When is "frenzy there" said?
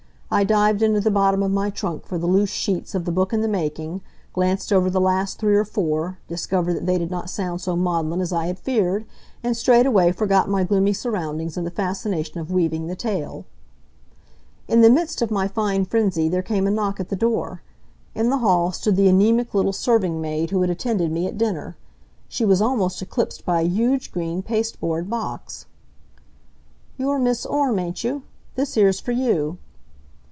15.83-16.41